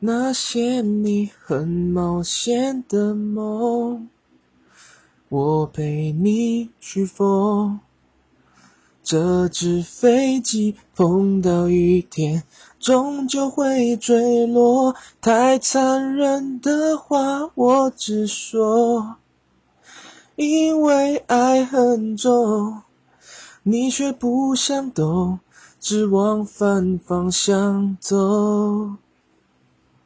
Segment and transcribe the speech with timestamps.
[0.00, 4.08] 那些你很冒险的梦，
[5.28, 7.80] 我陪你去疯。
[9.02, 12.44] 这只飞机碰到雨天，
[12.78, 14.94] 终究会坠落。
[15.20, 19.16] 太残忍的话，我直说，
[20.36, 22.82] 因为爱很重，
[23.64, 25.40] 你却不想懂，
[25.80, 28.92] 只往反方向走。